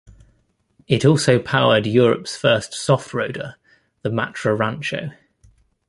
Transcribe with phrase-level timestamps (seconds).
[0.87, 3.53] It also powered Europe's first soft-roader,
[4.01, 5.11] the Matra Rancho.